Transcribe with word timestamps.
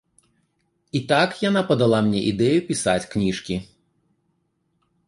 І 0.99 1.01
так 1.11 1.29
яна 1.49 1.63
падала 1.69 2.01
мне 2.09 2.19
ідэю 2.33 2.59
пісаць 2.71 3.09
кніжкі. 3.13 3.61